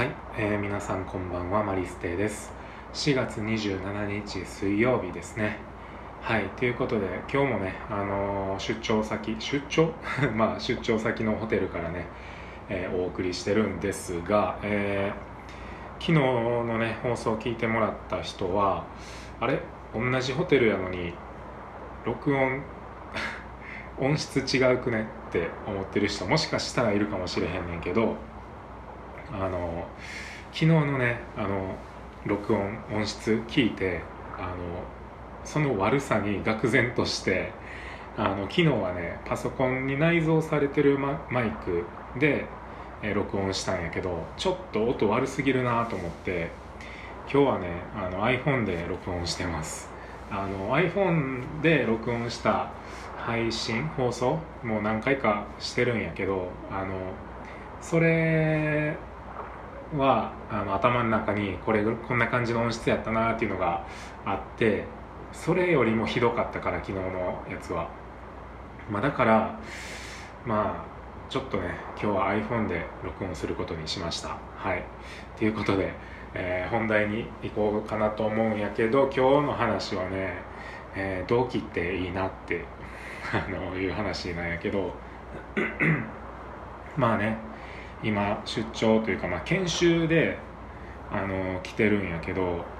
[0.00, 2.50] はい、えー皆さんこんばんはマリステです。
[2.94, 5.58] 4月27日水曜日ですね。
[6.22, 9.92] はいということで今日もね、あのー出張先出張？
[10.34, 12.06] まあ出張先のホテルからね、
[12.70, 18.84] えーお送りしてるんですが、えー昨日のね放送を聞いてもらった人は
[19.38, 19.60] あれ？
[19.94, 21.12] 同じホテルやのに
[22.06, 22.62] 録音
[24.00, 28.16] 音質違うくねって思ってる人もしかしたらいるかもしれへんねんけど
[29.32, 29.86] あの
[30.52, 31.74] 昨日のねあの
[32.26, 34.00] 録音音質聞いて
[34.38, 34.56] あの
[35.44, 37.52] その悪さに愕然として
[38.16, 41.84] あの昨日はねパソコンに内蔵されてるママイク
[42.18, 42.44] で、
[43.02, 46.50] え録音したんやけどちょっと音悪すぎるなと思って
[47.32, 49.88] 今日はねあの iPhone で録音してます。
[50.30, 52.70] あの iPhone で録音した
[53.16, 56.94] 配信放送もう何回かしてるんやけどあの
[57.80, 58.96] それ
[59.96, 63.84] はあの頭の中にこれこんな感じの音質やったなっていうのが
[64.24, 64.84] あって
[65.32, 67.88] それよりもひどかったから昨日のやつは、
[68.90, 69.58] まあ、だから
[70.44, 74.36] まあちょっとね今日は iPhone で録音することにしました。
[74.56, 74.84] はい。
[75.38, 75.92] ということで、
[76.34, 80.34] えー本題に行こうかなと思うんやけど今日の話はね、
[80.96, 82.64] えー同期っていいなって
[83.32, 84.92] あのいう話なんやけど。
[86.96, 87.49] まあね
[88.02, 90.48] 今出張というか、まあ、研修で
[91.10, 92.72] あの来てるんやけど、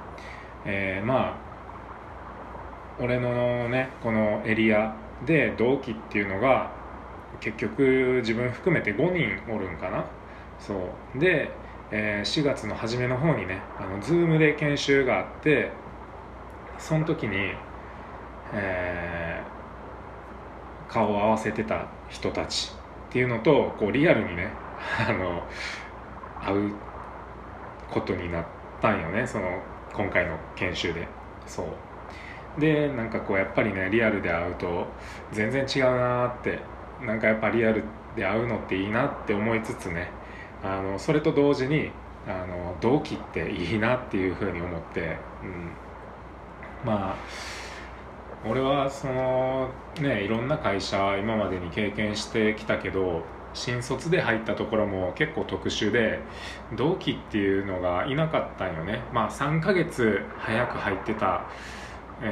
[0.64, 1.50] えーまあ
[2.98, 6.78] 俺のねこのエリアで同期っていうのが
[7.40, 10.10] 結局自分含めて5人おるんかな。
[10.58, 11.18] そう。
[11.18, 15.82] で、えー4月の初めの方にねあの Zoom で研修があって
[16.78, 17.36] その時に、
[18.52, 19.60] えー
[20.86, 24.58] 顔を合わせてた人たちっていうのとこうリアルにね
[25.08, 25.42] あの
[26.40, 26.72] 会う
[27.90, 28.44] ことになっ
[28.80, 31.06] たんよねその今回の研修で。
[31.46, 31.66] そう。
[32.58, 34.86] でなんかこうやっぱりねリアルで会うと
[35.32, 36.58] 全然違うなーって
[37.04, 37.84] なんかやっぱリアル
[38.16, 40.10] で会うのっていいなって思いつつね
[40.62, 41.90] あのそれと同時に
[42.26, 45.76] あの同期っていいなっていうふうに思って、うん、
[46.84, 47.16] まあ
[48.48, 56.20] 俺はそのねいろんな会社今までに経験してきたけど新卒で入ったところも結構特殊で
[56.76, 59.02] 同期っていうのがいなかったんよね。
[59.12, 61.46] まあ3ヶ月早く入ってた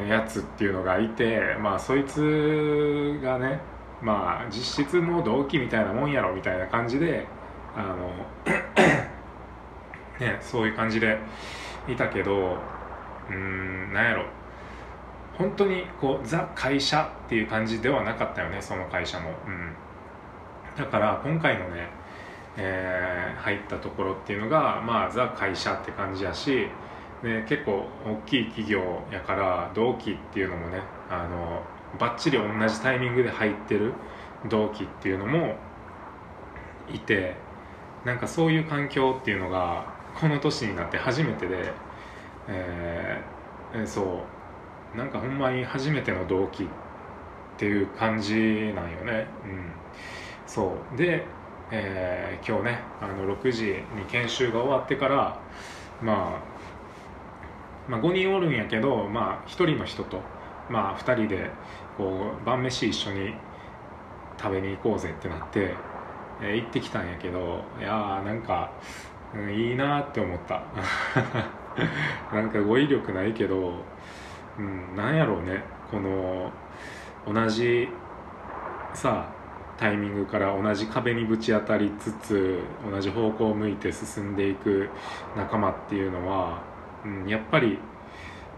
[0.08, 3.60] やつっていうのがいてまあそいつがね
[4.00, 7.26] まあ実質もう同期みたいなもんやろみたいな感じで
[7.74, 8.10] あの
[10.20, 11.18] ねそういう感じで
[11.88, 12.58] いたけど
[13.30, 14.24] うんなんやろ。
[15.38, 19.72] 本当にこうザ会社っていう感じではなかったよねその会社も、うん、
[20.78, 22.00] だから今回のね、
[22.56, 26.76] えー入ったところっていうのがまあザ会社って感じやし
[27.22, 34.02] で結構大きい企業やから同期っていうのもねあのバッチリ同じタイミングで入ってる
[34.44, 35.64] 同期っていうのも
[36.86, 37.46] いて
[38.04, 41.82] なんかそういう環境っていうのがこの年になって初めてで、
[42.46, 44.32] えーそ
[44.94, 46.68] うなんかほんまに初めての同期っ
[47.56, 49.40] ていう感じなんよね。
[49.44, 49.77] うん。
[50.48, 50.96] そう。
[50.96, 51.26] で、
[51.70, 55.40] えー今日ねあの6時に研修が終わってから
[56.00, 56.58] まあ
[57.88, 60.22] まあ、5人おるんやけど、まあ、1人の人と、
[60.68, 61.50] まあ、2人で
[61.96, 63.34] こう晩飯一緒に
[64.40, 65.74] 食べに行こうぜってなって、
[66.40, 68.80] えー行ってきたんやけどいやーなんか、
[69.34, 70.62] うんいいなって思った。
[72.32, 73.86] なんか語彙力ないけど、
[74.58, 75.62] うん、なんやろうね。
[75.90, 76.52] この
[77.26, 77.88] 同じ
[78.94, 79.37] さあ
[79.78, 82.58] タイミングから同じ壁にぶち当たりつつ
[82.90, 84.90] 同じ方向を向いて進んでいく
[85.36, 86.62] 仲間っていうのは、
[87.04, 87.78] うん、やっぱり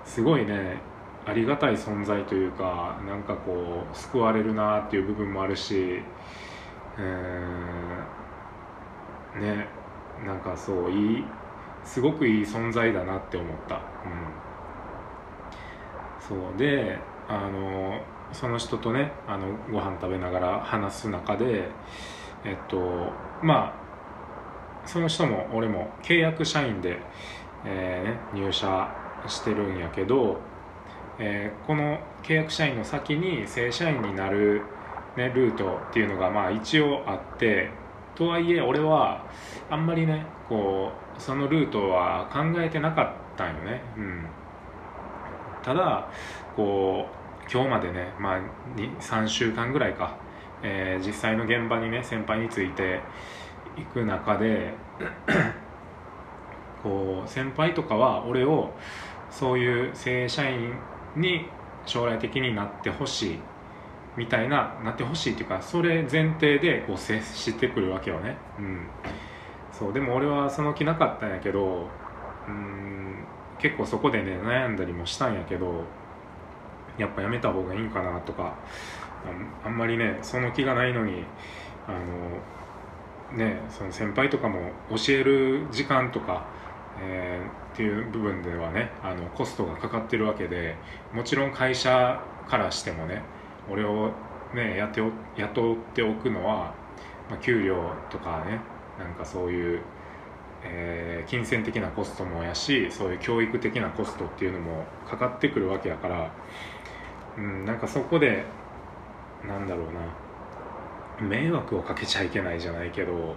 [0.05, 0.81] すごいね
[1.27, 6.03] ありがたい存在というかなんかこう救われるなっていう部分もあるし
[6.99, 7.05] うー
[9.39, 9.69] んね
[10.25, 11.25] なんかそういい
[11.85, 13.81] すごくいい存在だなって思った、うん、
[16.21, 16.59] そう。
[16.59, 16.99] で
[17.29, 18.01] あの
[18.33, 21.69] その人とねあのご飯食べながら話す中で
[22.45, 23.13] えっと
[23.43, 26.99] まあその人も俺も契約社員で、
[27.65, 28.89] えーね、入社
[29.27, 30.41] してるんやけど、
[31.19, 34.63] えーこの契約社員の先に正社員になる、
[35.17, 37.71] ね、ルートっていうのがまあ一応あって
[38.15, 39.25] とはいえ俺は
[39.71, 44.27] あんまりねこうそのルートは考えてなかったんよね、うん、
[45.63, 46.11] ただ
[46.57, 47.20] こう
[47.53, 48.41] 今日までね、まあ、
[49.01, 50.17] 3週間ぐらいか、
[50.63, 53.01] えー実際の現場にね先輩について
[53.77, 54.75] いく中で
[56.83, 58.71] こう先輩とかは俺を
[59.31, 60.75] そういう正社員
[61.17, 61.47] に
[61.87, 63.39] 将来的になってほしい
[64.17, 68.37] みたいななってほしいっていうかそれ前提でこう接してくるわけよね。
[68.59, 68.87] うん。
[69.73, 71.89] そうでも俺はその気なかったんやけど
[72.49, 75.85] うん結構そこでね悩んだりもしたんやけど
[77.01, 78.55] やっぱやめた方がいいんかなとか
[79.65, 81.25] あんまりねその気がないのに
[81.87, 81.93] あ
[83.33, 86.47] のねその先輩とかも教える時間とか、
[87.01, 90.77] えー、っていう部分ではねあのコストがかかってるわけで
[91.13, 93.23] もちろん会社からしてもね
[93.71, 94.13] 俺を
[94.55, 95.09] ね雇
[95.75, 96.75] っておくのは、
[97.29, 98.61] まあ、給料とかね
[98.99, 99.83] なんかそういう、
[100.65, 106.31] えー、金銭的なコストもやしそういう教育的なコストっていうのもかかってくるわけやから、
[107.41, 108.45] うん、なんかそこで
[109.47, 110.01] なんだろうな。
[111.21, 113.37] 迷惑をかけちゃいけないじゃないけど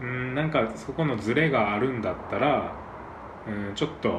[0.00, 2.72] うんなんかそこのズレがあるんだったら、
[3.46, 4.10] うん、ちょっと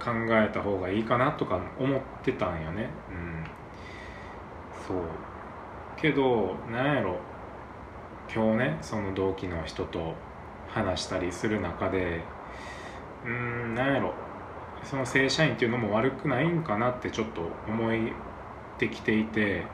[0.00, 2.90] 考えた方がいいかなとか思ってたんよね。
[3.10, 3.44] うん
[4.86, 4.96] そう。
[5.96, 7.18] けどなんやろ。
[8.34, 10.14] 今日ねその同期の人と
[10.68, 12.20] 話したりする中で
[13.24, 14.14] うんなんやろ。
[14.84, 17.90] その正社員っていうのも悪くないんかなってちょっと思っ
[18.78, 19.64] てきていて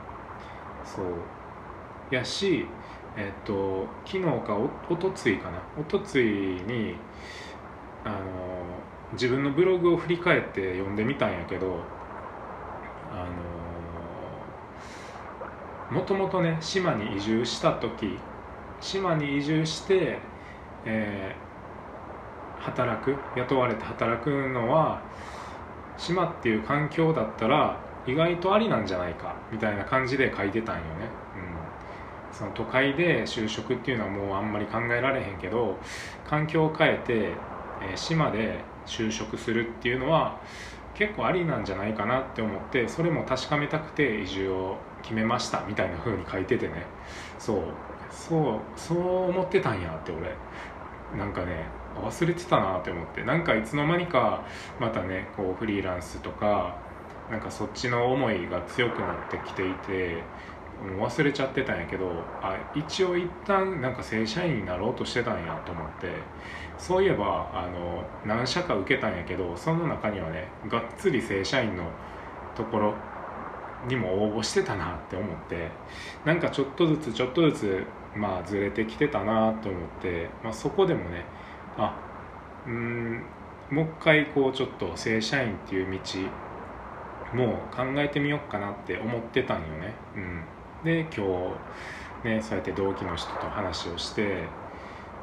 [0.85, 1.05] そう。
[2.11, 2.65] やし
[3.17, 5.59] えっと昨日かおおとついかな。
[5.79, 6.95] おとついに
[8.03, 8.17] あの
[9.13, 11.79] 自分のブログを振り返って読んでみたんやけど
[13.11, 13.27] あ
[15.91, 18.17] のもともとね島に移住した時
[18.79, 20.19] 島に移住して、
[20.85, 21.50] えー、
[22.61, 25.01] 働く雇われて働くのは
[25.97, 27.77] 島っていう環境だったら
[28.07, 30.87] 意外とありなんじゃないかみたいな感じで書いてたんよね、
[32.31, 35.77] うん、その都会で就職っていうのはもうあんまり考えられへんけど
[36.27, 37.13] 環境を変えて、
[37.83, 40.39] えー、島で就職するっていうのは
[40.95, 46.85] 結構ありなんじゃないかなって思ってそれも確かめたくて移住を決めましたみたいな風に書いててね。
[47.39, 47.63] そう。
[48.11, 50.35] そうそう思ってたんやって俺。
[51.17, 51.65] なんかね
[52.03, 54.43] 忘れてたなって思ってなんかいつの間にか
[54.79, 56.77] またねこうフリーランスとか
[57.29, 60.23] なんかそっちの思いが強くなってきていて
[60.99, 62.09] 忘れちゃってたんやけど
[62.41, 66.07] あ一応一旦なんか正社員になろうとしてたんやと思って
[66.77, 71.83] そういえばあの何社か受けたんやけどその中にはねがっつり正社員の
[72.55, 72.95] ところ
[73.87, 75.69] にも応募してたなって思って
[76.25, 77.83] なんかちょっとずつちょっとずつ
[78.15, 81.25] まあずれてきてたなと思って、まあ、そこでもね
[81.77, 81.95] あ
[82.65, 83.23] うん
[83.71, 85.99] もう一回こうちょっと正社員っていう道
[87.33, 89.93] も考えてみようかなって思ってたんよね。
[90.15, 90.43] うん、
[90.83, 91.25] で今
[92.23, 94.43] 日ねそうやって同期の人と話をして、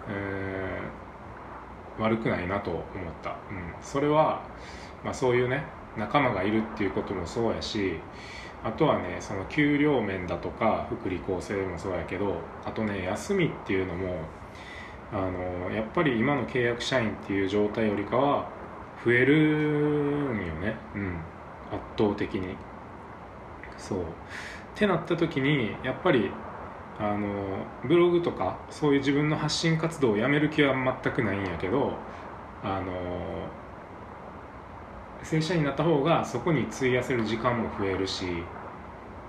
[0.09, 2.85] えー、悪くないなと思っ
[3.23, 3.37] た。
[3.51, 4.43] うん、それは、
[5.05, 5.65] まあ、そういうね
[5.99, 8.01] 仲間がいるっていうこともそうやし
[8.65, 14.17] あとはねその給料面だとか福利厚生もそうやけどあとね休みっていうのも
[15.13, 18.49] あのやっぱり今の契約社員っていう状態よりかは
[19.05, 20.77] 増えるんよね。
[20.95, 21.17] うん。
[21.71, 22.57] 圧倒的に。
[23.77, 23.99] そう。
[24.01, 24.03] っ
[24.75, 26.31] てなった時にやっぱり
[26.99, 31.93] あのブログとかそういう自分の発信活動をやめる気は全くないんやけど
[32.63, 33.49] あの
[35.23, 38.45] 正社員になった方がそこに費やせる時間も増えるし、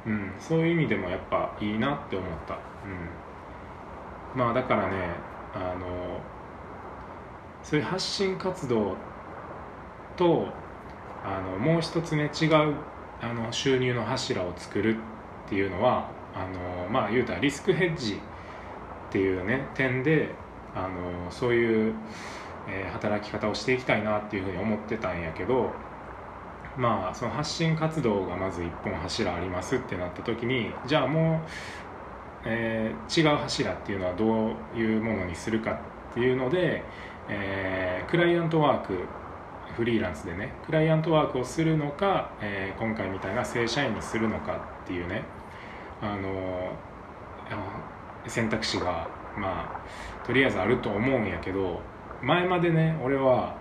[0.06, 2.58] うん、そういう意味でもやっぱいいなって思った、う
[4.38, 6.22] ん、まあだからねあの
[7.64, 8.98] そういう発信活動
[10.16, 10.48] と
[11.24, 12.76] あのもう一つね違う
[13.22, 14.98] あの収入の柱を作る
[15.46, 18.18] っていうのはあのまあ言うたらリスクヘッジっ
[19.10, 20.36] ていうね点で
[20.74, 21.94] あのそういう
[22.68, 25.74] えー、働き方をしていきたいなっていうふうに思ってたんやけど
[26.76, 31.50] まあその発信活動がまず一本柱ありますってなった時にじゃあもう、
[32.46, 35.80] えー、違う柱っていうのはどういうものにするか
[36.12, 36.84] っていうので、
[37.28, 38.94] えー、クライアントワーク
[39.76, 45.24] フリーランスでねクライアントワークをするのか、えー、今回みたいな正社員にするのかっていうね
[46.02, 46.74] あの
[48.28, 49.82] 選択肢がま
[50.24, 51.82] あとりあえずあると思うんやけど
[52.22, 53.58] 前までね俺は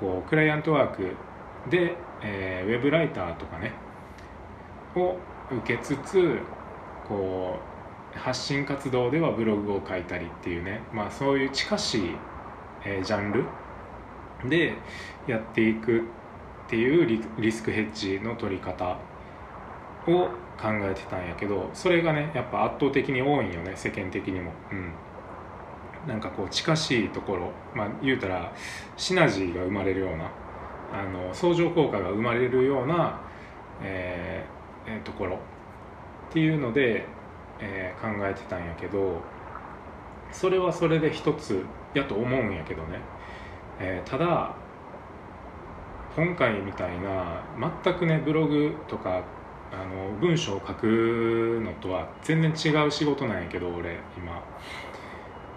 [0.00, 1.14] こうクライアントワーク
[1.70, 3.72] で、えー、ウェブライターとかね
[4.96, 5.16] を
[5.50, 6.38] 受けつつ
[7.08, 7.73] こう
[8.16, 12.10] 発信活動ではブログを書いたりっていうね、まあ、そういう近しい、
[12.84, 13.44] えー、ジャンル
[14.48, 14.74] で
[15.26, 16.02] やっていくっ
[16.68, 18.98] ていうリスクヘッジの取り方
[20.06, 24.52] を考えてたんやけどそれがねやっぱ圧倒的に多いんよね世間的にも。
[24.70, 24.92] うん、
[26.06, 28.52] なんかこう近しいところまあ言うたら
[28.96, 30.30] シナジーが生まれるような
[30.92, 33.20] あの相乗効果が生まれるような、
[33.82, 35.36] えーえー、ところ
[36.30, 37.06] っていうので、
[37.60, 39.20] えー、考えてたんやけど
[40.32, 42.98] それはそれで一つやと思うんやけどね、
[43.78, 44.54] えー、ただ
[46.16, 47.42] 今回みたいな
[47.82, 49.22] 全くねブログとか
[49.72, 54.42] あの文章を書くのとは全然違う仕事なんやけど俺今。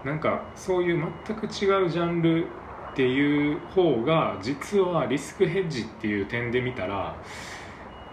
[0.03, 2.45] なんかそういう全く違うジャンル
[2.91, 7.15] っていう方が実はリスクヘッジっていう点で見たら、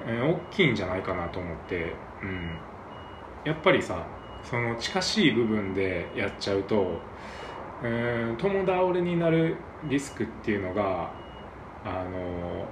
[0.04, 2.58] えー、大きいんじゃないかなと思って、うん、
[3.44, 4.06] やっぱりさ
[4.42, 6.98] その近しい部分でやっちゃうと、
[7.82, 9.56] えー、友倒れになる
[9.88, 11.12] リスクっていうのが
[11.84, 12.66] あの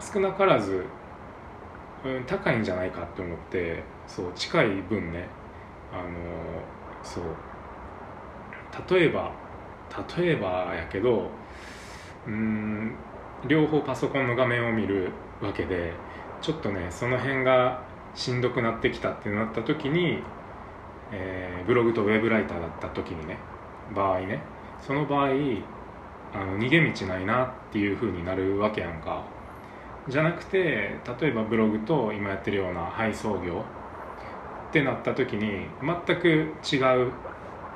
[0.00, 0.84] 少なからず、
[2.04, 5.28] うん、高いんじゃないかって思ってそう近い分ね
[5.92, 6.08] あの
[7.02, 7.24] そう
[8.94, 9.32] 例えば
[10.16, 11.30] 例えばやけど
[12.26, 12.94] うん
[13.46, 15.92] 両方パソコンの画面を見るわけで
[16.40, 17.85] ちょっとねその辺が
[18.16, 20.18] しんどくなってきたってなった時に、
[21.12, 23.38] えー、ブログとウェブライターだった時にね
[23.94, 24.40] 場合ね
[24.84, 29.24] その場合あの逃げ道ないなっていう風になるわけやんか。
[30.08, 33.64] じゃなくて例えばブログと今やってるような配送業
[34.68, 36.76] ってなった時に全く違
[37.08, 37.12] う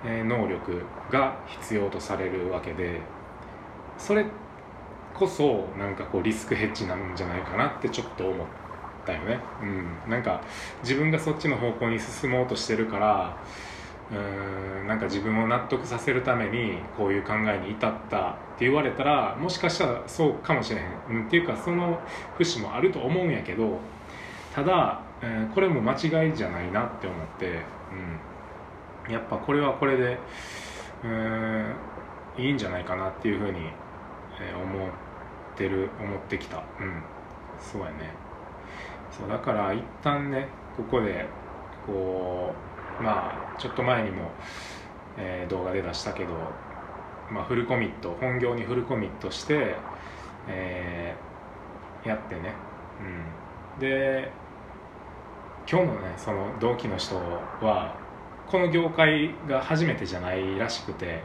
[0.05, 3.01] 能力が必要とされるわけで
[3.99, 4.25] それ
[5.13, 8.70] こそなんかこうリスクヘッジなんじゃないかなってちょっと思って
[9.04, 9.64] たよね、う
[10.09, 10.42] ん、なんか
[10.83, 13.37] 自分がそっちの方向に進もうとしてるから
[14.11, 22.00] うんなんか自分を納得させるためにこういう考えに至ったって言われたらもしかしたらそうかもしれへん、うん、っていうかその
[22.37, 23.78] 節もあると思うんやけど
[24.54, 27.61] ただ、えー、これも間違いじゃないなって思って、
[29.07, 30.19] うん、やっぱこれはこれで
[31.04, 31.75] うん
[32.37, 33.59] いいんじゃないかなっていうふうに、
[34.40, 34.90] えー、思っ
[35.57, 36.59] てる思ってきた。
[36.59, 37.02] うん。
[37.61, 38.12] そうやね。
[39.11, 41.26] そうだから一旦ねここで
[41.87, 42.55] こ
[43.00, 44.31] うまあちょっと前にも、
[45.19, 46.33] えー、動画で出したけど、
[47.31, 49.76] まあ、フルコミット本業にフルコミットして、
[50.49, 52.55] えー、やってね、
[53.76, 54.31] うん、で
[55.71, 57.97] 今日のねその同期の人は
[58.49, 61.23] この業界が初めてじゃないらしくて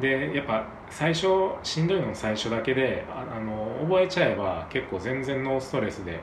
[0.00, 1.26] でやっぱ最初
[1.62, 6.20] しんどいの最初だけであの覚えちゃえば結構全然ノーストレスで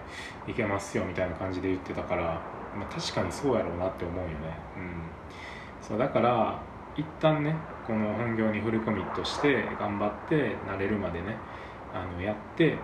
[0.48, 2.42] いけますよみたいな感じで言ってたから
[2.76, 4.36] まあ、確かにそうやろうなって思うよね、
[4.78, 5.02] うん、
[5.82, 6.62] そうだから
[6.98, 7.56] 一旦ね
[7.88, 11.38] この本業にフルコミットして頑張って慣れるまでね
[11.94, 12.78] あのやって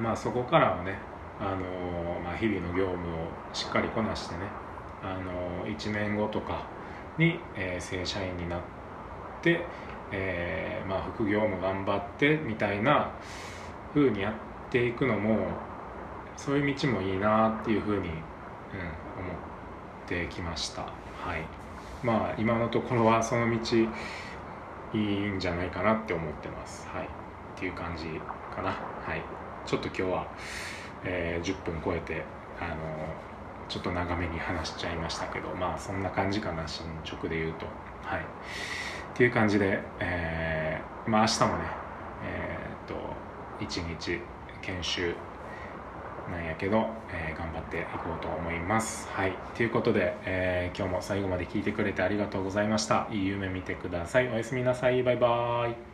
[0.00, 0.98] まあそこからはね
[1.40, 4.40] あの、まあ、日々の業務をしっかりこなしてね
[5.02, 6.66] あの1年後とか
[7.18, 8.77] に、えー、正社員になって、
[10.10, 13.10] えー、まあ、副業も頑張ってみたいな
[13.94, 14.34] 風にやっ
[14.70, 15.38] ていくのも
[16.36, 18.08] そういう道もいいなっていう風に
[18.72, 19.32] うん、思
[20.04, 20.82] ってきました。
[20.82, 21.44] はい。
[22.02, 23.88] まあ今のところはその道い
[24.94, 26.86] いんじゃないかなって思ってます。
[26.88, 27.04] はい。
[27.04, 27.08] っ
[27.56, 28.04] ていう感じ
[28.54, 28.70] かな。
[28.70, 29.22] はい。
[29.66, 30.28] ちょっと今日は、
[31.04, 32.24] えー、10分超えて
[32.60, 32.74] あの
[33.68, 37.66] ちょっと長めに話しちゃいましたけどまあそんな感じかな進捗で言うと。
[38.02, 38.26] はい。
[39.18, 41.64] っていう感じで、えー、まあ明日もね
[42.22, 42.94] えー、っと
[43.64, 44.20] 1日
[44.62, 45.12] 研修
[46.30, 49.08] なんやけど、えー、頑張っていこうと思います。
[49.08, 49.32] はい。
[49.56, 53.08] ということで、えー、今日も最後まで聞いてくれてありがとうございました。
[53.10, 54.28] いい夢見てください。
[54.28, 55.02] おやすみなさい。
[55.02, 55.87] バイバーイ。